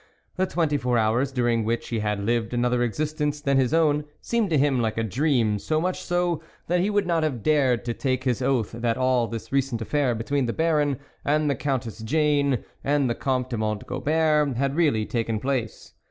[0.35, 4.49] The twenty four hours, during which he had lived another existence than his own, seemed
[4.49, 7.93] to him like a dream, so much so, that he would not have dared to
[7.93, 12.65] take his oath that all this recent affair between the Baron, and the Countess Jane,
[12.83, 15.93] and the Comte de Mont Gobert had really taken place.